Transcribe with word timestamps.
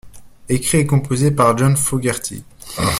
Écrits 0.49 0.79
et 0.79 0.87
composés 0.87 1.29
par 1.29 1.55
John 1.55 1.77
Fogerty. 1.77 2.43